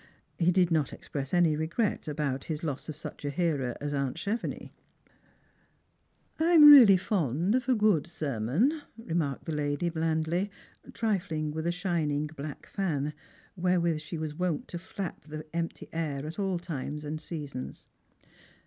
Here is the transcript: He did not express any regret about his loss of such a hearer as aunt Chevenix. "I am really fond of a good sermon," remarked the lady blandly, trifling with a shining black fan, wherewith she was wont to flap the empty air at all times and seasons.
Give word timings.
He 0.39 0.51
did 0.51 0.71
not 0.71 0.91
express 0.93 1.31
any 1.31 1.55
regret 1.55 2.07
about 2.07 2.45
his 2.45 2.63
loss 2.63 2.89
of 2.89 2.97
such 2.97 3.23
a 3.23 3.29
hearer 3.29 3.75
as 3.79 3.93
aunt 3.93 4.17
Chevenix. 4.17 4.71
"I 6.39 6.53
am 6.53 6.71
really 6.71 6.97
fond 6.97 7.53
of 7.53 7.69
a 7.69 7.75
good 7.75 8.07
sermon," 8.07 8.81
remarked 8.97 9.45
the 9.45 9.51
lady 9.51 9.89
blandly, 9.89 10.49
trifling 10.91 11.51
with 11.51 11.67
a 11.67 11.71
shining 11.71 12.25
black 12.25 12.65
fan, 12.65 13.13
wherewith 13.55 13.99
she 13.99 14.17
was 14.17 14.33
wont 14.33 14.67
to 14.69 14.79
flap 14.79 15.25
the 15.25 15.45
empty 15.55 15.87
air 15.93 16.25
at 16.25 16.39
all 16.39 16.57
times 16.57 17.03
and 17.05 17.21
seasons. 17.21 17.87